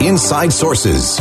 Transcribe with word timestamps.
Inside 0.00 0.52
Sources. 0.52 1.18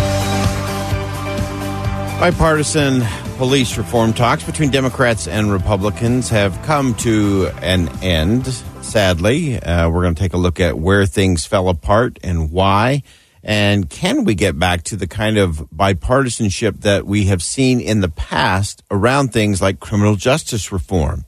Bipartisan 2.20 3.03
police 3.38 3.77
reform 3.77 4.13
talks 4.13 4.44
between 4.44 4.70
Democrats 4.70 5.27
and 5.27 5.52
Republicans 5.52 6.30
have 6.30 6.61
come 6.63 6.94
to 6.95 7.49
an 7.61 7.88
end, 8.03 8.45
sadly. 8.81 9.58
Uh, 9.58 9.89
we're 9.89 10.02
going 10.02 10.16
to 10.16 10.22
take 10.22 10.34
a 10.34 10.38
look 10.38 10.59
at 10.59 10.77
where 10.77 11.05
things 11.05 11.45
fell 11.45 11.70
apart 11.70 12.20
and 12.23 12.52
why. 12.52 13.03
And 13.41 13.89
can 13.89 14.25
we 14.25 14.35
get 14.35 14.59
back 14.59 14.83
to 14.83 14.95
the 14.95 15.08
kind 15.08 15.38
of 15.38 15.67
bipartisanship 15.73 16.81
that 16.81 17.05
we 17.05 17.25
have 17.25 17.41
seen 17.41 17.80
in 17.80 18.02
the 18.02 18.09
past 18.09 18.83
around 18.91 19.31
things 19.31 19.61
like 19.61 19.80
criminal 19.80 20.16
justice 20.16 20.72
reform? 20.72 21.25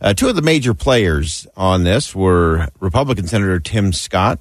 Uh, 0.00 0.12
two 0.12 0.28
of 0.28 0.36
the 0.36 0.42
major 0.42 0.74
players 0.74 1.46
on 1.56 1.84
this 1.84 2.14
were 2.14 2.68
Republican 2.80 3.26
Senator 3.26 3.58
Tim 3.60 3.92
Scott 3.92 4.40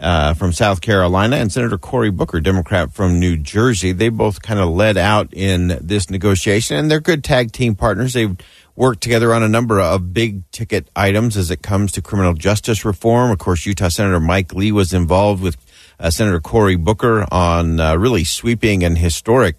uh, 0.00 0.34
from 0.34 0.52
South 0.52 0.80
Carolina 0.80 1.36
and 1.36 1.52
Senator 1.52 1.78
Cory 1.78 2.10
Booker, 2.10 2.40
Democrat 2.40 2.92
from 2.92 3.20
New 3.20 3.36
Jersey. 3.36 3.92
They 3.92 4.08
both 4.08 4.42
kind 4.42 4.58
of 4.58 4.68
led 4.70 4.96
out 4.96 5.32
in 5.32 5.78
this 5.80 6.10
negotiation, 6.10 6.76
and 6.76 6.90
they're 6.90 7.00
good 7.00 7.22
tag 7.22 7.52
team 7.52 7.74
partners. 7.74 8.12
They've 8.12 8.36
worked 8.76 9.02
together 9.02 9.32
on 9.32 9.42
a 9.42 9.48
number 9.48 9.80
of 9.80 10.12
big 10.12 10.50
ticket 10.50 10.90
items 10.96 11.36
as 11.36 11.50
it 11.50 11.62
comes 11.62 11.92
to 11.92 12.02
criminal 12.02 12.34
justice 12.34 12.84
reform. 12.84 13.30
Of 13.30 13.38
course, 13.38 13.66
Utah 13.66 13.88
Senator 13.88 14.20
Mike 14.20 14.52
Lee 14.52 14.72
was 14.72 14.92
involved 14.92 15.42
with 15.42 15.56
uh, 16.00 16.10
Senator 16.10 16.40
Cory 16.40 16.76
Booker 16.76 17.24
on 17.30 17.78
uh, 17.78 17.94
really 17.96 18.24
sweeping 18.24 18.82
and 18.82 18.98
historic 18.98 19.56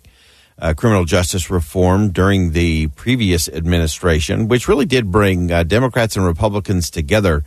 uh, 0.59 0.73
criminal 0.73 1.05
justice 1.05 1.49
reform 1.49 2.11
during 2.11 2.52
the 2.52 2.88
previous 2.88 3.47
administration, 3.49 4.47
which 4.47 4.67
really 4.67 4.86
did 4.86 5.11
bring 5.11 5.52
uh, 5.52 5.64
Democrats 5.64 6.16
and 6.16 6.25
Republicans 6.25 6.89
together 6.89 7.44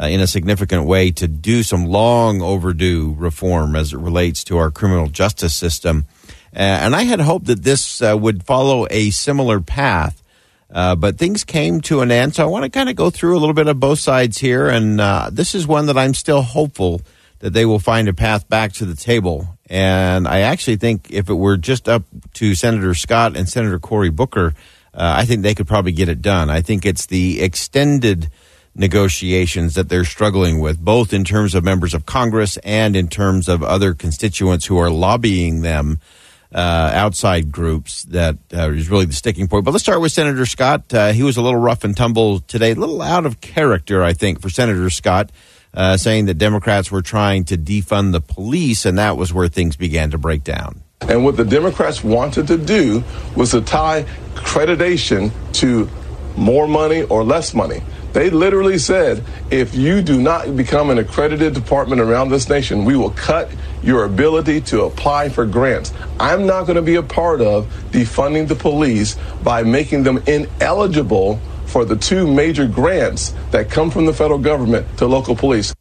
uh, 0.00 0.06
in 0.06 0.20
a 0.20 0.26
significant 0.26 0.84
way 0.84 1.10
to 1.10 1.26
do 1.26 1.62
some 1.62 1.86
long 1.86 2.40
overdue 2.40 3.14
reform 3.18 3.74
as 3.74 3.92
it 3.92 3.98
relates 3.98 4.44
to 4.44 4.58
our 4.58 4.70
criminal 4.70 5.08
justice 5.08 5.54
system. 5.54 6.04
Uh, 6.54 6.58
and 6.58 6.94
I 6.94 7.02
had 7.02 7.20
hoped 7.20 7.46
that 7.46 7.62
this 7.62 8.00
would 8.00 8.44
follow 8.44 8.86
a 8.90 9.10
similar 9.10 9.60
path. 9.60 10.22
Uh, 10.70 10.94
but 10.94 11.16
things 11.16 11.44
came 11.44 11.80
to 11.80 12.02
an 12.02 12.10
end. 12.10 12.34
So 12.34 12.42
I 12.42 12.46
want 12.46 12.64
to 12.64 12.70
kind 12.70 12.90
of 12.90 12.96
go 12.96 13.08
through 13.08 13.36
a 13.36 13.40
little 13.40 13.54
bit 13.54 13.68
of 13.68 13.80
both 13.80 13.98
sides 13.98 14.38
here. 14.38 14.68
And 14.68 15.00
uh, 15.00 15.30
this 15.32 15.54
is 15.54 15.66
one 15.66 15.86
that 15.86 15.96
I'm 15.96 16.12
still 16.12 16.42
hopeful 16.42 17.00
that 17.38 17.52
they 17.52 17.64
will 17.64 17.78
find 17.78 18.08
a 18.08 18.12
path 18.12 18.48
back 18.48 18.72
to 18.74 18.84
the 18.84 18.96
table. 18.96 19.58
And 19.70 20.28
I 20.28 20.40
actually 20.40 20.76
think 20.76 21.10
if 21.10 21.30
it 21.30 21.34
were 21.34 21.56
just 21.56 21.88
up 21.88 22.02
to 22.34 22.54
Senator 22.54 22.94
Scott 22.94 23.36
and 23.36 23.48
Senator 23.48 23.78
Cory 23.78 24.10
Booker, 24.10 24.54
uh, 24.92 25.14
I 25.16 25.24
think 25.24 25.42
they 25.42 25.54
could 25.54 25.68
probably 25.68 25.92
get 25.92 26.08
it 26.08 26.20
done. 26.20 26.50
I 26.50 26.60
think 26.60 26.84
it's 26.84 27.06
the 27.06 27.40
extended 27.40 28.28
negotiations 28.78 29.74
that 29.74 29.88
they're 29.88 30.04
struggling 30.04 30.60
with, 30.60 30.78
both 30.78 31.12
in 31.12 31.24
terms 31.24 31.54
of 31.54 31.64
members 31.64 31.94
of 31.94 32.06
Congress 32.06 32.56
and 32.58 32.96
in 32.96 33.08
terms 33.08 33.48
of 33.48 33.62
other 33.62 33.94
constituents 33.94 34.66
who 34.66 34.78
are 34.78 34.90
lobbying 34.90 35.62
them. 35.62 36.00
Uh, 36.50 36.90
outside 36.94 37.52
groups 37.52 38.04
that 38.04 38.34
uh, 38.54 38.70
is 38.70 38.88
really 38.88 39.04
the 39.04 39.12
sticking 39.12 39.46
point. 39.46 39.66
But 39.66 39.72
let's 39.72 39.84
start 39.84 40.00
with 40.00 40.12
Senator 40.12 40.46
Scott. 40.46 40.94
Uh, 40.94 41.12
he 41.12 41.22
was 41.22 41.36
a 41.36 41.42
little 41.42 41.60
rough 41.60 41.84
and 41.84 41.94
tumble 41.94 42.40
today, 42.40 42.70
a 42.70 42.74
little 42.74 43.02
out 43.02 43.26
of 43.26 43.42
character, 43.42 44.02
I 44.02 44.14
think, 44.14 44.40
for 44.40 44.48
Senator 44.48 44.88
Scott 44.88 45.30
uh, 45.74 45.96
saying 45.96 46.26
that 46.26 46.34
Democrats 46.34 46.90
were 46.90 47.02
trying 47.02 47.44
to 47.44 47.56
defund 47.56 48.12
the 48.12 48.20
police, 48.20 48.84
and 48.84 48.98
that 48.98 49.16
was 49.16 49.32
where 49.32 49.48
things 49.48 49.76
began 49.76 50.10
to 50.10 50.18
break 50.18 50.44
down. 50.44 50.82
And 51.02 51.24
what 51.24 51.36
the 51.36 51.44
Democrats 51.44 52.02
wanted 52.02 52.48
to 52.48 52.58
do 52.58 53.04
was 53.36 53.52
to 53.52 53.60
tie 53.60 54.04
accreditation 54.34 55.30
to 55.54 55.88
more 56.36 56.66
money 56.66 57.02
or 57.02 57.24
less 57.24 57.54
money. 57.54 57.82
They 58.12 58.30
literally 58.30 58.78
said, 58.78 59.22
if 59.50 59.74
you 59.74 60.00
do 60.02 60.20
not 60.20 60.56
become 60.56 60.90
an 60.90 60.98
accredited 60.98 61.54
department 61.54 62.00
around 62.00 62.30
this 62.30 62.48
nation, 62.48 62.84
we 62.84 62.96
will 62.96 63.10
cut 63.10 63.50
your 63.82 64.04
ability 64.04 64.60
to 64.62 64.82
apply 64.84 65.28
for 65.28 65.46
grants. 65.46 65.92
I'm 66.18 66.46
not 66.46 66.62
going 66.62 66.76
to 66.76 66.82
be 66.82 66.96
a 66.96 67.02
part 67.02 67.40
of 67.40 67.66
defunding 67.90 68.48
the 68.48 68.54
police 68.54 69.16
by 69.42 69.62
making 69.62 70.02
them 70.04 70.18
ineligible 70.26 71.38
for 71.66 71.84
the 71.84 71.96
two 71.96 72.26
major 72.26 72.66
grants 72.66 73.34
that 73.50 73.70
come 73.70 73.90
from 73.90 74.06
the 74.06 74.14
federal 74.14 74.38
government 74.38 74.86
to 74.98 75.06
local 75.06 75.36
police. 75.36 75.74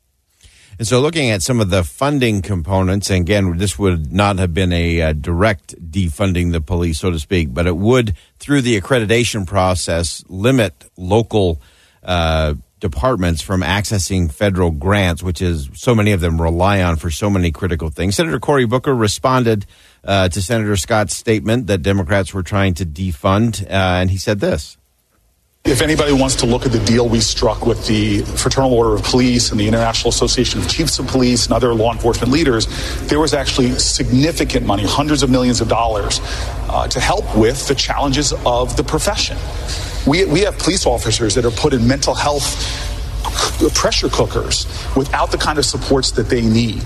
And 0.79 0.87
so, 0.87 0.99
looking 0.99 1.31
at 1.31 1.41
some 1.41 1.59
of 1.59 1.71
the 1.71 1.83
funding 1.83 2.43
components, 2.43 3.09
and 3.09 3.21
again, 3.21 3.57
this 3.57 3.79
would 3.79 4.13
not 4.13 4.37
have 4.37 4.53
been 4.53 4.71
a 4.71 5.01
uh, 5.01 5.13
direct 5.13 5.73
defunding 5.91 6.51
the 6.51 6.61
police, 6.61 6.99
so 6.99 7.09
to 7.09 7.17
speak, 7.17 7.51
but 7.51 7.65
it 7.65 7.77
would, 7.77 8.15
through 8.37 8.61
the 8.61 8.79
accreditation 8.79 9.47
process, 9.47 10.23
limit 10.27 10.85
local 10.95 11.59
uh, 12.03 12.53
departments 12.79 13.41
from 13.41 13.61
accessing 13.61 14.31
federal 14.31 14.71
grants, 14.71 15.23
which 15.23 15.41
is 15.41 15.69
so 15.73 15.95
many 15.95 16.11
of 16.11 16.21
them 16.21 16.39
rely 16.41 16.81
on 16.81 16.95
for 16.95 17.09
so 17.09 17.29
many 17.29 17.51
critical 17.51 17.89
things. 17.89 18.15
Senator 18.15 18.39
Cory 18.39 18.65
Booker 18.65 18.95
responded 18.95 19.65
uh, 20.03 20.29
to 20.29 20.41
Senator 20.41 20.75
Scott's 20.77 21.15
statement 21.15 21.67
that 21.67 21.81
Democrats 21.81 22.33
were 22.33 22.43
trying 22.43 22.73
to 22.75 22.85
defund, 22.85 23.63
uh, 23.63 23.67
and 23.71 24.11
he 24.11 24.17
said 24.17 24.39
this. 24.39 24.77
If 25.65 25.81
anybody 25.81 26.13
wants 26.13 26.35
to 26.37 26.45
look 26.45 26.65
at 26.65 26.71
the 26.71 26.79
deal 26.85 27.09
we 27.09 27.19
struck 27.19 27.65
with 27.65 27.87
the 27.87 28.21
Fraternal 28.21 28.73
Order 28.73 28.95
of 28.95 29.03
Police 29.03 29.51
and 29.51 29.59
the 29.59 29.67
International 29.67 30.09
Association 30.09 30.61
of 30.61 30.69
Chiefs 30.69 30.97
of 30.97 31.07
Police 31.07 31.45
and 31.45 31.53
other 31.53 31.73
law 31.73 31.91
enforcement 31.91 32.31
leaders, 32.31 32.67
there 33.07 33.19
was 33.19 33.33
actually 33.33 33.71
significant 33.77 34.65
money, 34.65 34.85
hundreds 34.85 35.23
of 35.23 35.29
millions 35.29 35.59
of 35.59 35.67
dollars, 35.67 36.21
uh, 36.69 36.87
to 36.87 37.01
help 37.01 37.35
with 37.35 37.67
the 37.67 37.75
challenges 37.75 38.31
of 38.45 38.77
the 38.77 38.83
profession. 38.83 39.35
We, 40.07 40.25
we 40.25 40.41
have 40.41 40.57
police 40.57 40.85
officers 40.85 41.35
that 41.35 41.45
are 41.45 41.51
put 41.51 41.73
in 41.73 41.87
mental 41.87 42.15
health 42.15 42.95
pressure 43.75 44.09
cookers 44.09 44.65
without 44.95 45.31
the 45.31 45.37
kind 45.37 45.59
of 45.59 45.65
supports 45.65 46.11
that 46.11 46.29
they 46.29 46.41
need. 46.41 46.83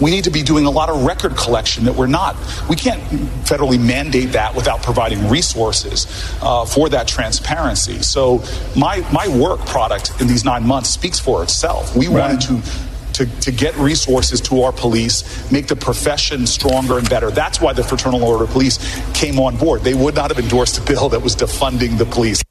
We 0.00 0.10
need 0.10 0.24
to 0.24 0.30
be 0.30 0.42
doing 0.42 0.66
a 0.66 0.70
lot 0.70 0.88
of 0.88 1.04
record 1.04 1.36
collection 1.36 1.84
that 1.84 1.94
we're 1.94 2.06
not. 2.06 2.36
We 2.68 2.76
can't 2.76 3.00
federally 3.44 3.80
mandate 3.80 4.32
that 4.32 4.54
without 4.54 4.82
providing 4.82 5.28
resources 5.28 6.06
uh, 6.42 6.64
for 6.64 6.88
that 6.90 7.06
transparency. 7.06 8.02
So 8.02 8.42
my 8.76 9.06
my 9.12 9.28
work 9.28 9.60
product 9.66 10.20
in 10.20 10.26
these 10.26 10.44
nine 10.44 10.66
months 10.66 10.90
speaks 10.90 11.18
for 11.18 11.42
itself. 11.42 11.96
We 11.96 12.08
right. 12.08 12.32
wanted 12.32 12.40
to 12.42 12.62
to, 13.14 13.40
to 13.42 13.52
get 13.52 13.76
resources 13.76 14.40
to 14.40 14.62
our 14.62 14.72
police, 14.72 15.50
make 15.52 15.68
the 15.68 15.76
profession 15.76 16.48
stronger 16.48 16.98
and 16.98 17.08
better. 17.08 17.30
That's 17.30 17.60
why 17.60 17.72
the 17.72 17.84
Fraternal 17.84 18.24
Order 18.24 18.42
of 18.42 18.50
Police 18.50 18.78
came 19.12 19.38
on 19.38 19.56
board. 19.56 19.82
They 19.82 19.94
would 19.94 20.16
not 20.16 20.34
have 20.34 20.42
endorsed 20.42 20.78
a 20.78 20.82
bill 20.82 21.08
that 21.10 21.22
was 21.22 21.36
defunding 21.36 21.96
the 21.96 22.06
police. 22.06 22.42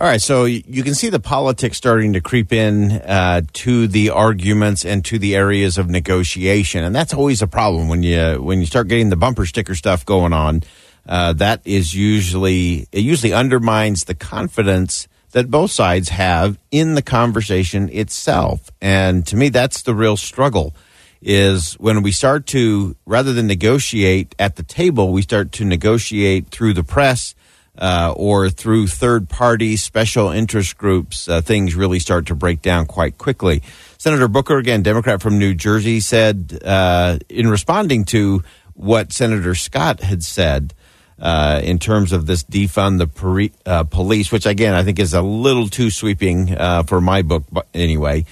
All 0.00 0.06
right, 0.06 0.22
so 0.22 0.46
you 0.46 0.82
can 0.82 0.94
see 0.94 1.10
the 1.10 1.20
politics 1.20 1.76
starting 1.76 2.14
to 2.14 2.22
creep 2.22 2.54
in 2.54 2.90
uh, 2.90 3.42
to 3.52 3.86
the 3.86 4.08
arguments 4.08 4.86
and 4.86 5.04
to 5.04 5.18
the 5.18 5.36
areas 5.36 5.76
of 5.76 5.90
negotiation, 5.90 6.82
and 6.84 6.96
that's 6.96 7.12
always 7.12 7.42
a 7.42 7.46
problem 7.46 7.88
when 7.88 8.02
you 8.02 8.40
when 8.42 8.60
you 8.60 8.66
start 8.66 8.88
getting 8.88 9.10
the 9.10 9.16
bumper 9.16 9.44
sticker 9.44 9.74
stuff 9.74 10.06
going 10.06 10.32
on. 10.32 10.62
Uh, 11.06 11.34
that 11.34 11.60
is 11.66 11.92
usually 11.92 12.88
it 12.92 13.00
usually 13.00 13.34
undermines 13.34 14.04
the 14.04 14.14
confidence 14.14 15.06
that 15.32 15.50
both 15.50 15.70
sides 15.70 16.08
have 16.08 16.58
in 16.70 16.94
the 16.94 17.02
conversation 17.02 17.90
itself, 17.90 18.70
and 18.80 19.26
to 19.26 19.36
me, 19.36 19.50
that's 19.50 19.82
the 19.82 19.94
real 19.94 20.16
struggle. 20.16 20.74
Is 21.20 21.74
when 21.74 22.00
we 22.00 22.10
start 22.10 22.46
to 22.46 22.96
rather 23.04 23.34
than 23.34 23.46
negotiate 23.46 24.34
at 24.38 24.56
the 24.56 24.62
table, 24.62 25.12
we 25.12 25.20
start 25.20 25.52
to 25.52 25.66
negotiate 25.66 26.48
through 26.48 26.72
the 26.72 26.84
press 26.84 27.34
uh, 27.78 28.12
or 28.16 28.50
through 28.50 28.86
third 28.86 29.28
party 29.28 29.76
special 29.76 30.28
interest 30.30 30.76
groups, 30.76 31.28
uh, 31.28 31.40
things 31.40 31.74
really 31.74 31.98
start 31.98 32.26
to 32.26 32.34
break 32.34 32.62
down 32.62 32.86
quite 32.86 33.16
quickly. 33.18 33.62
Senator 33.98 34.28
Booker, 34.28 34.58
again, 34.58 34.82
Democrat 34.82 35.22
from 35.22 35.38
New 35.38 35.54
Jersey, 35.54 36.00
said 36.00 36.60
uh, 36.64 37.18
in 37.28 37.48
responding 37.48 38.04
to 38.06 38.42
what 38.74 39.12
Senator 39.12 39.54
Scott 39.54 40.00
had 40.00 40.22
said 40.22 40.74
uh, 41.18 41.60
in 41.62 41.78
terms 41.78 42.12
of 42.12 42.26
this 42.26 42.44
defund 42.44 42.98
the 42.98 43.50
uh, 43.66 43.84
police, 43.84 44.32
which 44.32 44.46
again 44.46 44.74
I 44.74 44.82
think 44.82 44.98
is 44.98 45.14
a 45.14 45.22
little 45.22 45.68
too 45.68 45.90
sweeping 45.90 46.56
uh, 46.56 46.82
for 46.82 47.00
my 47.00 47.22
book, 47.22 47.44
but 47.52 47.66
anyway. 47.74 48.24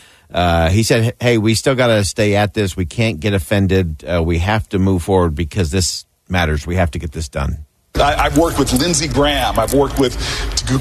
he 0.70 0.82
said, 0.82 1.14
"Hey, 1.20 1.38
we 1.38 1.54
still 1.54 1.74
got 1.74 1.88
to 1.88 2.04
stay 2.04 2.34
at 2.34 2.54
this. 2.54 2.76
We 2.76 2.86
can't 2.86 3.20
get 3.20 3.34
offended. 3.34 4.04
we 4.24 4.38
have 4.38 4.68
to 4.70 4.78
move 4.78 5.02
forward 5.02 5.34
because 5.34 5.70
this 5.70 6.06
matters. 6.28 6.66
We 6.66 6.76
have 6.76 6.90
to 6.92 6.98
get 6.98 7.12
this 7.12 7.28
done." 7.28 7.67
I, 8.00 8.24
have 8.24 8.38
worked 8.38 8.58
with 8.58 8.72
Lindsey 8.72 9.08
Graham. 9.08 9.58
I've 9.58 9.74
worked 9.74 9.98
with 9.98 10.16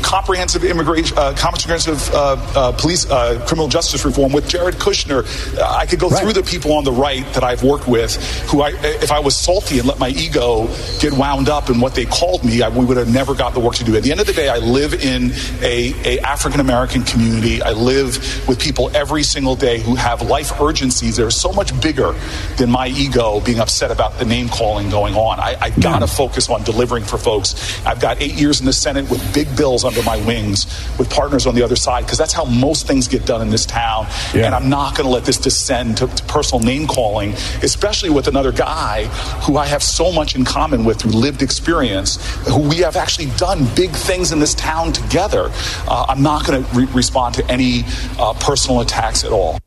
comprehensive 0.01 0.63
immigration, 0.63 1.17
uh, 1.17 1.33
comprehensive 1.37 2.09
uh, 2.13 2.35
uh, 2.55 2.71
police, 2.73 3.09
uh, 3.09 3.43
criminal 3.47 3.67
justice 3.67 4.03
reform 4.03 4.33
with 4.33 4.47
Jared 4.47 4.75
Kushner. 4.75 5.25
I 5.61 5.85
could 5.85 5.99
go 5.99 6.09
right. 6.09 6.21
through 6.21 6.33
the 6.33 6.43
people 6.43 6.73
on 6.73 6.83
the 6.83 6.91
right 6.91 7.25
that 7.33 7.43
I've 7.43 7.63
worked 7.63 7.87
with 7.87 8.15
who, 8.49 8.61
I, 8.61 8.71
if 8.81 9.11
I 9.11 9.19
was 9.19 9.35
salty 9.35 9.79
and 9.79 9.87
let 9.87 9.99
my 9.99 10.09
ego 10.09 10.67
get 10.99 11.13
wound 11.13 11.49
up 11.49 11.69
in 11.69 11.79
what 11.79 11.95
they 11.95 12.05
called 12.05 12.43
me, 12.43 12.61
I, 12.61 12.69
we 12.69 12.85
would 12.85 12.97
have 12.97 13.11
never 13.11 13.33
got 13.33 13.53
the 13.53 13.59
work 13.59 13.75
to 13.75 13.83
do. 13.83 13.95
At 13.95 14.03
the 14.03 14.11
end 14.11 14.19
of 14.19 14.27
the 14.27 14.33
day, 14.33 14.49
I 14.49 14.57
live 14.57 14.93
in 14.93 15.31
a, 15.61 15.93
a 16.05 16.19
African 16.19 16.59
American 16.59 17.03
community. 17.03 17.61
I 17.61 17.71
live 17.71 18.47
with 18.47 18.59
people 18.59 18.95
every 18.95 19.23
single 19.23 19.55
day 19.55 19.79
who 19.79 19.95
have 19.95 20.21
life 20.21 20.59
urgencies 20.59 21.15
that 21.17 21.25
are 21.25 21.31
so 21.31 21.51
much 21.51 21.79
bigger 21.81 22.13
than 22.57 22.69
my 22.69 22.87
ego 22.87 23.39
being 23.41 23.59
upset 23.59 23.91
about 23.91 24.17
the 24.19 24.25
name 24.25 24.49
calling 24.49 24.89
going 24.89 25.15
on. 25.15 25.39
I, 25.39 25.55
I 25.59 25.69
got 25.69 25.99
to 25.99 26.07
focus 26.07 26.49
on 26.49 26.63
delivering 26.63 27.03
for 27.09 27.17
folks. 27.17 27.85
I've 27.85 27.99
got 27.99 28.21
eight 28.21 28.33
years 28.33 28.59
in 28.59 28.65
the 28.65 28.73
Senate 28.73 29.09
with 29.09 29.21
big 29.33 29.55
bills 29.55 29.83
under 29.83 30.03
my 30.03 30.17
wings, 30.25 30.65
with 30.97 31.09
partners 31.09 31.45
on 31.47 31.55
the 31.55 31.63
other 31.63 31.75
side, 31.75 32.05
because 32.05 32.17
that's 32.17 32.33
how 32.33 32.45
most 32.45 32.87
things 32.87 33.07
get 33.07 33.25
done 33.25 33.41
in 33.41 33.49
this 33.49 33.65
town. 33.65 34.07
Yeah. 34.33 34.45
And 34.45 34.55
I'm 34.55 34.69
not 34.69 34.95
going 34.95 35.07
to 35.07 35.13
let 35.13 35.25
this 35.25 35.37
descend 35.37 35.97
to, 35.97 36.07
to 36.07 36.23
personal 36.25 36.63
name 36.63 36.87
calling, 36.87 37.33
especially 37.63 38.09
with 38.09 38.27
another 38.27 38.51
guy 38.51 39.05
who 39.45 39.57
I 39.57 39.65
have 39.65 39.83
so 39.83 40.11
much 40.11 40.35
in 40.35 40.45
common 40.45 40.83
with 40.83 40.99
through 40.99 41.11
lived 41.11 41.41
experience, 41.41 42.17
who 42.47 42.67
we 42.67 42.77
have 42.77 42.95
actually 42.95 43.29
done 43.37 43.67
big 43.75 43.91
things 43.91 44.31
in 44.31 44.39
this 44.39 44.53
town 44.55 44.91
together. 44.91 45.49
Uh, 45.87 46.05
I'm 46.09 46.23
not 46.23 46.45
going 46.45 46.63
to 46.63 46.75
re- 46.75 46.85
respond 46.93 47.35
to 47.35 47.51
any 47.51 47.83
uh, 48.19 48.33
personal 48.39 48.81
attacks 48.81 49.23
at 49.23 49.31
all. 49.31 49.59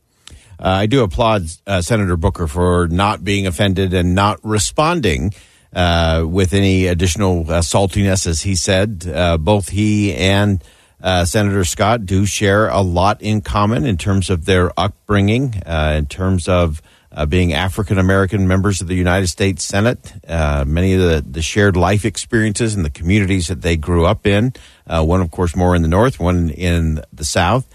Uh, 0.59 0.69
I 0.69 0.87
do 0.87 1.03
applaud 1.03 1.47
uh, 1.67 1.81
Senator 1.81 2.19
Booker 2.19 2.47
for 2.47 2.87
not 2.89 3.25
being 3.25 3.47
offended 3.47 3.95
and 3.95 4.15
not 4.15 4.39
responding 4.43 5.33
uh, 5.73 6.25
with 6.27 6.53
any 6.53 6.87
additional 6.87 7.41
uh, 7.43 7.61
saltiness, 7.61 8.27
as 8.27 8.43
he 8.43 8.57
said. 8.57 9.05
Uh, 9.07 9.39
both 9.39 9.69
he 9.69 10.15
and 10.15 10.63
uh, 11.03 11.25
Senator 11.25 11.65
Scott 11.65 12.07
do 12.07 12.27
share 12.27 12.69
a 12.69 12.81
lot 12.81 13.23
in 13.23 13.41
common 13.41 13.87
in 13.87 13.97
terms 13.97 14.31
of 14.31 14.45
their 14.45 14.73
upbringing, 14.79 15.63
in 15.67 16.07
terms 16.07 16.49
of 16.49 16.83
being 17.29 17.53
African 17.53 17.99
American 17.99 18.47
members 18.47 18.81
of 18.81 18.89
the 18.89 18.95
United 18.95 19.29
States 19.29 19.65
Senate, 19.65 20.13
many 20.29 20.95
of 20.95 21.01
the, 21.01 21.25
the 21.27 21.43
shared 21.43 21.77
life 21.77 22.05
experiences 22.05 22.75
and 22.75 22.85
the 22.85 22.91
communities 22.91 23.49
that 23.49 23.63
they 23.63 23.77
grew 23.77 24.05
up 24.05 24.27
in. 24.27 24.53
one, 24.87 25.21
of 25.23 25.31
course, 25.31 25.57
more 25.57 25.75
in 25.75 25.83
the 25.83 25.89
North, 25.89 26.21
one 26.21 26.51
in 26.51 27.01
the 27.13 27.25
South. 27.25 27.67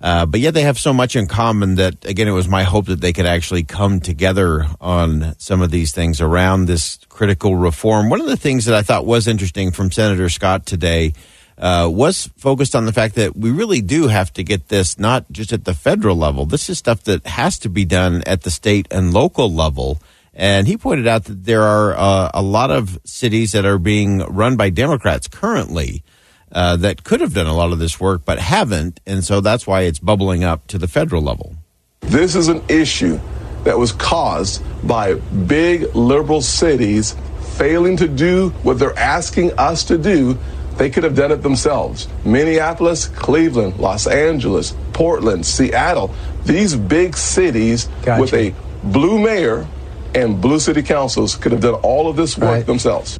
Uh, 0.00 0.24
but 0.24 0.40
yet 0.40 0.54
they 0.54 0.62
have 0.62 0.78
so 0.78 0.94
much 0.94 1.14
in 1.14 1.26
common 1.26 1.74
that, 1.74 2.04
again, 2.06 2.26
it 2.26 2.32
was 2.32 2.48
my 2.48 2.62
hope 2.62 2.86
that 2.86 3.02
they 3.02 3.12
could 3.12 3.26
actually 3.26 3.62
come 3.62 4.00
together 4.00 4.66
on 4.80 5.34
some 5.38 5.60
of 5.60 5.70
these 5.70 5.92
things 5.92 6.20
around 6.20 6.64
this 6.64 6.98
critical 7.08 7.54
reform. 7.54 8.08
One 8.08 8.20
of 8.20 8.26
the 8.26 8.36
things 8.36 8.64
that 8.64 8.74
I 8.74 8.82
thought 8.82 9.04
was 9.04 9.28
interesting 9.28 9.72
from 9.72 9.90
Senator 9.90 10.30
Scott 10.30 10.64
today 10.64 11.12
uh, 11.58 11.90
was 11.92 12.30
focused 12.38 12.74
on 12.74 12.86
the 12.86 12.92
fact 12.92 13.14
that 13.16 13.36
we 13.36 13.50
really 13.50 13.82
do 13.82 14.08
have 14.08 14.32
to 14.32 14.42
get 14.42 14.68
this 14.68 14.98
not 14.98 15.30
just 15.30 15.52
at 15.52 15.66
the 15.66 15.74
federal 15.74 16.16
level. 16.16 16.46
This 16.46 16.70
is 16.70 16.78
stuff 16.78 17.02
that 17.04 17.26
has 17.26 17.58
to 17.58 17.68
be 17.68 17.84
done 17.84 18.22
at 18.26 18.42
the 18.42 18.50
state 18.50 18.88
and 18.90 19.12
local 19.12 19.52
level. 19.52 20.00
And 20.32 20.66
he 20.66 20.78
pointed 20.78 21.06
out 21.06 21.24
that 21.24 21.44
there 21.44 21.62
are 21.62 21.94
uh, 21.94 22.30
a 22.32 22.40
lot 22.40 22.70
of 22.70 22.98
cities 23.04 23.52
that 23.52 23.66
are 23.66 23.78
being 23.78 24.20
run 24.20 24.56
by 24.56 24.70
Democrats 24.70 25.28
currently 25.28 26.02
uh, 26.52 26.76
that 26.76 27.04
could 27.04 27.20
have 27.20 27.34
done 27.34 27.46
a 27.46 27.54
lot 27.54 27.72
of 27.72 27.78
this 27.78 28.00
work 28.00 28.22
but 28.24 28.38
haven't. 28.38 29.00
And 29.06 29.24
so 29.24 29.40
that's 29.40 29.66
why 29.66 29.82
it's 29.82 29.98
bubbling 29.98 30.44
up 30.44 30.66
to 30.68 30.78
the 30.78 30.88
federal 30.88 31.22
level. 31.22 31.54
This 32.00 32.34
is 32.34 32.48
an 32.48 32.62
issue 32.68 33.20
that 33.64 33.78
was 33.78 33.92
caused 33.92 34.62
by 34.86 35.14
big 35.14 35.94
liberal 35.94 36.40
cities 36.40 37.14
failing 37.56 37.96
to 37.98 38.08
do 38.08 38.50
what 38.62 38.78
they're 38.78 38.98
asking 38.98 39.52
us 39.58 39.84
to 39.84 39.98
do. 39.98 40.38
They 40.76 40.88
could 40.88 41.04
have 41.04 41.14
done 41.14 41.30
it 41.30 41.42
themselves. 41.42 42.08
Minneapolis, 42.24 43.06
Cleveland, 43.06 43.78
Los 43.78 44.06
Angeles, 44.06 44.74
Portland, 44.94 45.44
Seattle, 45.44 46.14
these 46.44 46.74
big 46.74 47.16
cities 47.16 47.88
gotcha. 48.02 48.20
with 48.20 48.32
a 48.32 48.54
blue 48.82 49.18
mayor 49.18 49.66
and 50.14 50.40
blue 50.40 50.58
city 50.58 50.82
councils 50.82 51.36
could 51.36 51.52
have 51.52 51.60
done 51.60 51.74
all 51.74 52.08
of 52.08 52.16
this 52.16 52.38
work 52.38 52.50
right. 52.50 52.66
themselves. 52.66 53.18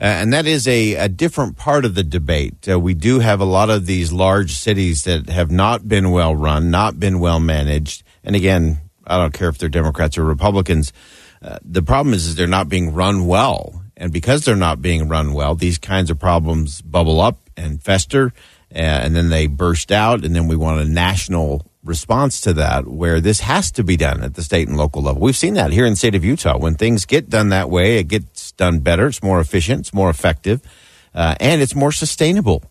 Uh, 0.00 0.04
and 0.04 0.32
that 0.32 0.46
is 0.46 0.66
a, 0.66 0.94
a 0.94 1.08
different 1.08 1.56
part 1.56 1.84
of 1.84 1.94
the 1.94 2.02
debate. 2.02 2.68
Uh, 2.68 2.78
we 2.78 2.94
do 2.94 3.20
have 3.20 3.40
a 3.40 3.44
lot 3.44 3.70
of 3.70 3.86
these 3.86 4.12
large 4.12 4.52
cities 4.52 5.04
that 5.04 5.28
have 5.28 5.50
not 5.50 5.86
been 5.86 6.10
well 6.10 6.34
run, 6.34 6.70
not 6.70 6.98
been 6.98 7.20
well 7.20 7.38
managed. 7.38 8.02
And 8.24 8.34
again, 8.34 8.80
I 9.06 9.18
don't 9.18 9.32
care 9.32 9.48
if 9.48 9.58
they're 9.58 9.68
Democrats 9.68 10.18
or 10.18 10.24
Republicans. 10.24 10.92
Uh, 11.40 11.58
the 11.62 11.82
problem 11.82 12.12
is, 12.14 12.26
is 12.26 12.34
they're 12.34 12.46
not 12.46 12.68
being 12.68 12.92
run 12.92 13.26
well. 13.26 13.82
And 13.96 14.12
because 14.12 14.44
they're 14.44 14.56
not 14.56 14.82
being 14.82 15.08
run 15.08 15.32
well, 15.32 15.54
these 15.54 15.78
kinds 15.78 16.10
of 16.10 16.18
problems 16.18 16.82
bubble 16.82 17.20
up 17.20 17.38
and 17.56 17.80
fester, 17.80 18.32
uh, 18.74 18.78
and 18.78 19.14
then 19.14 19.28
they 19.28 19.46
burst 19.46 19.92
out, 19.92 20.24
and 20.24 20.34
then 20.34 20.48
we 20.48 20.56
want 20.56 20.80
a 20.80 20.84
national 20.84 21.64
response 21.84 22.40
to 22.40 22.52
that 22.54 22.88
where 22.88 23.20
this 23.20 23.40
has 23.40 23.70
to 23.72 23.84
be 23.84 23.96
done 23.96 24.22
at 24.22 24.34
the 24.34 24.42
state 24.42 24.68
and 24.68 24.76
local 24.76 25.02
level. 25.02 25.20
We've 25.20 25.36
seen 25.36 25.54
that 25.54 25.70
here 25.70 25.84
in 25.84 25.92
the 25.92 25.96
state 25.96 26.14
of 26.14 26.24
Utah. 26.24 26.58
When 26.58 26.74
things 26.74 27.04
get 27.04 27.28
done 27.28 27.50
that 27.50 27.70
way, 27.70 27.98
it 27.98 28.08
gets 28.08 28.52
done 28.52 28.80
better, 28.80 29.06
it's 29.06 29.22
more 29.22 29.40
efficient, 29.40 29.80
it's 29.80 29.94
more 29.94 30.10
effective, 30.10 30.62
uh, 31.14 31.34
and 31.38 31.60
it's 31.60 31.74
more 31.74 31.92
sustainable. 31.92 32.62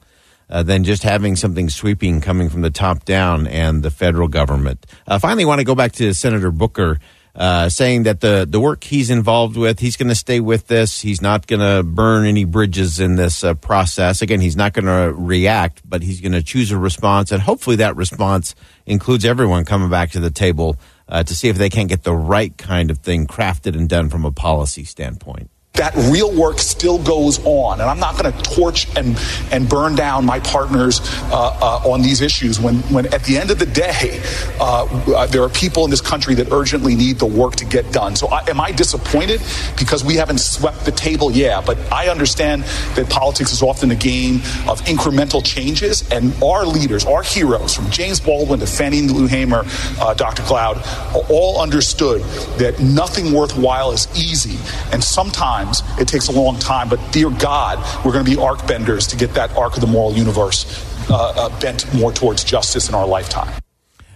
Uh, 0.50 0.62
than 0.62 0.84
just 0.84 1.04
having 1.04 1.38
something 1.38 1.70
sweeping 1.70 2.20
coming 2.20 2.50
from 2.50 2.62
the 2.62 2.70
top 2.70 3.06
down 3.06 3.48
and 3.48 3.82
the 3.82 3.90
federal 3.90 4.28
government. 4.28 4.86
Uh, 5.08 5.18
finally, 5.18 5.46
I 5.46 5.48
want 5.48 5.60
to 5.60 5.66
go 5.66 5.74
back 5.74 5.94
to 5.94 6.14
Senator 6.14 6.52
Booker 6.52 7.00
uh, 7.36 7.68
saying 7.70 8.04
that 8.04 8.22
the, 8.22 8.46
the 8.48 8.60
work 8.60 8.84
he's 8.84 9.10
involved 9.10 9.58
with, 9.58 9.80
he's 9.80 9.98
going 9.98 10.10
to 10.10 10.16
stay 10.16 10.40
with 10.40 10.68
this. 10.68 11.02
He's 11.02 11.22
not 11.22 11.48
going 11.48 11.62
to 11.62 11.84
burn 11.84 12.26
any 12.26 12.46
bridges 12.46 13.00
in 13.00 13.16
this 13.16 13.44
uh, 13.44 13.56
process. 13.56 14.22
Again, 14.22 14.40
he's 14.40 14.56
not 14.56 14.74
going 14.74 14.86
to 14.86 15.14
react, 15.14 15.82
but 15.84 16.04
he's 16.04 16.22
going 16.22 16.34
to 16.34 16.44
choose 16.44 16.72
a 16.72 16.78
response. 16.78 17.32
And 17.32 17.42
hopefully 17.42 17.78
that 17.78 17.96
response 17.96 18.54
includes 18.86 19.26
everyone 19.26 19.66
coming 19.66 19.90
back 19.90 20.12
to 20.12 20.20
the 20.20 20.32
table 20.32 20.78
uh, 21.08 21.24
to 21.24 21.36
see 21.36 21.50
if 21.50 21.58
they 21.58 21.70
can't 21.70 21.90
get 21.90 22.04
the 22.04 22.16
right 22.16 22.56
kind 22.58 22.92
of 22.92 23.00
thing 23.00 23.26
crafted 23.26 23.76
and 23.76 23.90
done 23.90 24.10
from 24.10 24.26
a 24.26 24.32
policy 24.32 24.84
standpoint 24.84 25.50
that 25.74 25.96
real 26.12 26.32
work 26.32 26.60
still 26.60 27.02
goes 27.02 27.44
on. 27.46 27.82
And 27.82 27.90
I'm 27.90 28.00
not 28.00 28.16
going 28.16 28.32
to 28.32 28.42
torch 28.44 28.88
and, 28.96 29.20
and 29.52 29.68
burn 29.68 29.96
down 29.96 30.24
my 30.24 30.40
partners 30.40 31.02
uh, 31.32 31.82
uh, 31.84 31.90
on 31.92 32.04
these 32.04 32.22
issues 32.22 32.60
when, 32.60 32.76
when 32.94 33.12
at 33.12 33.24
the 33.24 33.40
end 33.40 33.50
of 33.50 33.58
the 33.58 33.66
day, 33.66 34.22
uh, 34.60 34.84
uh, 34.84 35.26
there 35.26 35.42
are 35.42 35.50
people 35.50 35.84
in 35.84 35.90
this 35.90 36.00
country 36.00 36.36
that 36.36 36.52
urgently 36.52 36.94
need 36.94 37.18
the 37.18 37.26
work 37.26 37.56
to 37.56 37.66
get 37.66 37.92
done. 37.92 38.16
So 38.16 38.28
I, 38.28 38.48
am 38.50 38.62
I 38.62 38.72
disappointed 38.72 39.42
because 39.76 40.04
we 40.04 40.14
haven't 40.14 40.42
swept 40.42 40.86
the 40.86 40.92
table? 40.92 41.32
Yeah, 41.32 41.60
but 41.66 41.80
I 41.92 42.10
understand 42.10 42.66
that 42.94 43.10
politics 43.10 43.52
is 43.52 43.64
often 43.64 43.90
a 43.90 43.96
game 43.96 44.36
of 44.70 44.80
incremental 44.82 45.44
changes. 45.44 46.08
And 46.12 46.36
our 46.44 46.68
leaders, 46.68 47.04
our 47.04 47.24
heroes, 47.24 47.74
from 47.74 47.90
James 47.90 48.20
Baldwin 48.20 48.60
to 48.60 48.68
Fannie 48.68 49.02
Lou 49.02 49.26
Hamer, 49.26 49.64
uh, 50.00 50.14
Dr. 50.14 50.44
Cloud, 50.44 50.84
all 51.32 51.60
understood 51.60 52.22
that 52.60 52.80
nothing 52.80 53.34
worthwhile 53.34 53.92
is 53.92 54.08
easy. 54.16 54.60
And 54.92 55.04
sometimes 55.04 55.63
times. 55.64 55.82
It 56.00 56.08
takes 56.08 56.28
a 56.28 56.32
long 56.32 56.60
time, 56.60 56.90
but 56.90 57.00
dear 57.12 57.30
God, 57.30 57.80
we're 58.06 58.12
going 58.12 58.26
to 58.26 58.32
be 58.32 58.40
arc 58.40 58.66
benders 58.68 59.08
to 59.08 59.18
get 59.18 59.34
that 59.34 59.56
arc 59.56 59.76
of 59.76 59.82
the 59.82 59.88
moral 59.88 60.14
universe 60.14 60.66
uh, 61.10 61.34
uh, 61.36 61.60
bent 61.60 61.92
more 61.94 62.12
towards 62.12 62.44
justice 62.44 62.90
in 62.90 62.96
our 62.96 63.08
lifetime. 63.08 63.54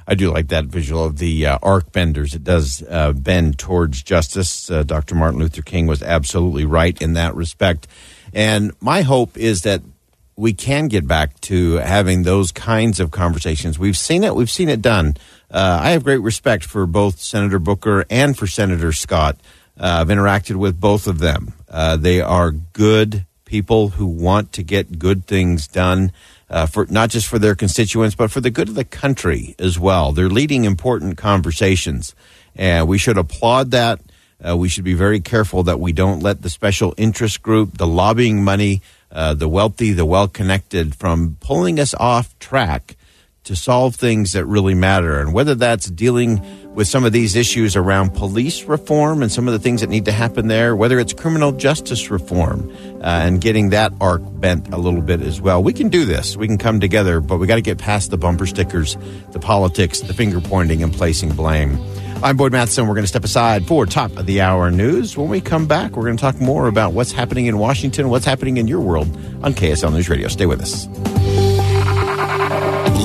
I 0.09 0.15
do 0.15 0.31
like 0.31 0.47
that 0.49 0.65
visual 0.65 1.03
of 1.03 1.17
the 1.17 1.45
uh, 1.45 1.57
arc 1.61 1.91
benders. 1.91 2.33
It 2.33 2.43
does 2.43 2.81
uh, 2.89 3.11
bend 3.11 3.59
towards 3.59 4.01
justice. 4.03 4.71
Uh, 4.71 4.83
Dr. 4.83 5.15
Martin 5.15 5.39
Luther 5.39 5.61
King 5.61 5.85
was 5.85 6.01
absolutely 6.01 6.63
right 6.63 6.99
in 7.01 7.13
that 7.13 7.35
respect. 7.35 7.87
And 8.33 8.71
my 8.79 9.01
hope 9.01 9.37
is 9.37 9.63
that 9.63 9.81
we 10.37 10.53
can 10.53 10.87
get 10.87 11.07
back 11.07 11.41
to 11.41 11.73
having 11.75 12.23
those 12.23 12.51
kinds 12.53 13.01
of 13.01 13.11
conversations. 13.11 13.77
We've 13.77 13.97
seen 13.97 14.23
it. 14.23 14.35
We've 14.35 14.51
seen 14.51 14.69
it 14.69 14.81
done. 14.81 15.17
Uh, 15.51 15.79
I 15.81 15.89
have 15.89 16.03
great 16.03 16.21
respect 16.21 16.63
for 16.63 16.85
both 16.85 17.19
Senator 17.19 17.59
Booker 17.59 18.05
and 18.09 18.37
for 18.37 18.47
Senator 18.47 18.93
Scott. 18.93 19.37
Uh, 19.79 19.99
I've 20.01 20.07
interacted 20.07 20.55
with 20.55 20.79
both 20.79 21.07
of 21.07 21.19
them. 21.19 21.53
Uh, 21.69 21.97
they 21.97 22.19
are 22.19 22.51
good 22.51 23.25
people 23.45 23.89
who 23.89 24.05
want 24.05 24.51
to 24.53 24.63
get 24.63 24.99
good 24.99 25.25
things 25.25 25.67
done 25.67 26.11
uh, 26.49 26.65
for 26.65 26.85
not 26.87 27.09
just 27.09 27.27
for 27.27 27.39
their 27.39 27.55
constituents, 27.55 28.15
but 28.15 28.31
for 28.31 28.41
the 28.41 28.49
good 28.49 28.69
of 28.69 28.75
the 28.75 28.83
country 28.83 29.55
as 29.59 29.79
well. 29.79 30.11
They're 30.11 30.29
leading 30.29 30.63
important 30.63 31.17
conversations, 31.17 32.15
and 32.55 32.87
we 32.87 32.97
should 32.97 33.17
applaud 33.17 33.71
that. 33.71 34.01
Uh, 34.45 34.55
we 34.55 34.69
should 34.69 34.83
be 34.83 34.93
very 34.93 35.19
careful 35.19 35.63
that 35.63 35.79
we 35.79 35.91
don't 35.91 36.21
let 36.21 36.41
the 36.41 36.49
special 36.49 36.93
interest 36.97 37.41
group, 37.41 37.77
the 37.77 37.87
lobbying 37.87 38.43
money, 38.43 38.81
uh, 39.11 39.33
the 39.33 39.47
wealthy, 39.47 39.93
the 39.93 40.05
well 40.05 40.27
connected, 40.27 40.95
from 40.95 41.37
pulling 41.39 41.79
us 41.79 41.95
off 41.95 42.37
track 42.39 42.96
to 43.47 43.55
solve 43.55 43.95
things 43.95 44.33
that 44.33 44.45
really 44.45 44.73
matter. 44.73 45.19
And 45.19 45.33
whether 45.33 45.55
that's 45.55 45.89
dealing 45.89 46.41
with 46.75 46.85
some 46.85 47.05
of 47.05 47.13
these 47.13 47.35
issues 47.35 47.77
around 47.77 48.13
police 48.13 48.65
reform 48.65 49.23
and 49.23 49.31
some 49.31 49.47
of 49.47 49.53
the 49.53 49.59
things 49.59 49.79
that 49.81 49.89
need 49.89 50.05
to 50.05 50.11
happen 50.11 50.49
there, 50.49 50.75
whether 50.75 50.99
it's 50.99 51.13
criminal 51.13 51.53
justice 51.53 52.11
reform 52.11 52.69
uh, 53.01 53.05
and 53.05 53.39
getting 53.39 53.69
that 53.69 53.93
arc 54.01 54.21
bent 54.41 54.73
a 54.73 54.77
little 54.77 55.01
bit 55.01 55.21
as 55.21 55.39
well. 55.39 55.63
We 55.63 55.71
can 55.71 55.87
do 55.87 56.03
this. 56.03 56.35
We 56.35 56.45
can 56.45 56.57
come 56.57 56.81
together, 56.81 57.21
but 57.21 57.37
we 57.37 57.47
got 57.47 57.55
to 57.55 57.61
get 57.61 57.77
past 57.77 58.11
the 58.11 58.17
bumper 58.17 58.45
stickers, 58.45 58.97
the 59.31 59.39
politics, 59.39 60.01
the 60.01 60.13
finger 60.13 60.41
pointing, 60.41 60.83
and 60.83 60.93
placing 60.93 61.29
blame. 61.29 61.79
I'm 62.21 62.35
Boyd 62.35 62.51
Matheson. 62.51 62.85
We're 62.85 62.95
going 62.95 63.03
to 63.03 63.07
step 63.07 63.23
aside 63.23 63.65
for 63.65 63.85
top 63.85 64.17
of 64.17 64.25
the 64.25 64.41
hour 64.41 64.71
news. 64.71 65.15
When 65.15 65.29
we 65.29 65.39
come 65.39 65.67
back, 65.67 65.95
we're 65.95 66.03
going 66.03 66.17
to 66.17 66.21
talk 66.21 66.41
more 66.41 66.67
about 66.67 66.91
what's 66.91 67.13
happening 67.13 67.45
in 67.45 67.59
Washington, 67.59 68.09
what's 68.09 68.25
happening 68.25 68.57
in 68.57 68.67
your 68.67 68.81
world 68.81 69.07
on 69.41 69.53
KSL 69.53 69.93
News 69.93 70.09
Radio. 70.09 70.27
Stay 70.27 70.47
with 70.47 70.61
us. 70.61 70.87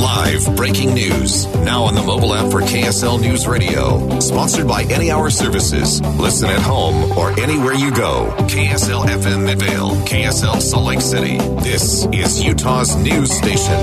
Live 0.02 0.56
breaking 0.56 0.94
news. 0.94 1.46
Now 1.58 1.84
on 1.84 1.94
the 1.94 2.02
mobile 2.02 2.34
app 2.34 2.50
for 2.50 2.60
KSL 2.60 3.20
News 3.20 3.46
Radio. 3.46 4.18
Sponsored 4.18 4.66
by 4.66 4.82
Any 4.82 5.12
Hour 5.12 5.30
Services. 5.30 6.00
Listen 6.18 6.50
at 6.50 6.60
home 6.60 7.16
or 7.16 7.30
anywhere 7.38 7.74
you 7.74 7.92
go. 7.94 8.34
KSL 8.48 9.06
FM 9.06 9.46
Midvale. 9.46 9.90
KSL 10.04 10.60
Salt 10.60 10.86
Lake 10.86 11.00
City. 11.00 11.38
This 11.62 12.04
is 12.06 12.42
Utah's 12.42 12.96
news 12.96 13.30
station. 13.30 13.78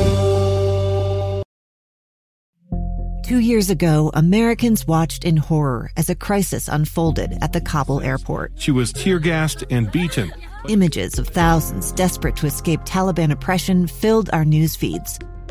Two 3.23 3.39
years 3.39 3.69
ago, 3.69 4.11
Americans 4.13 4.85
watched 4.85 5.23
in 5.23 5.38
horror 5.38 5.89
as 5.95 6.09
a 6.09 6.15
crisis 6.15 6.67
unfolded 6.67 7.38
at 7.41 7.53
the 7.53 7.61
Kabul 7.61 8.01
airport. 8.01 8.51
She 8.57 8.71
was 8.71 8.91
tear 8.91 9.19
gassed 9.19 9.63
and 9.69 9.89
beaten. 9.89 10.33
Images 10.67 11.17
of 11.17 11.29
thousands 11.29 11.93
desperate 11.93 12.35
to 12.35 12.45
escape 12.45 12.81
Taliban 12.81 13.31
oppression 13.31 13.88
filled 13.88 14.29
our 14.33 14.43
news 14.43 14.75
feeds. 14.75 15.17